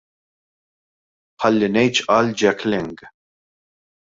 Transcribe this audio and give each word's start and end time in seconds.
Ħalli 1.45 1.69
ngħid 1.75 1.91
x'qal 1.99 2.35
Jack 2.43 2.67
Lang. 2.73 3.07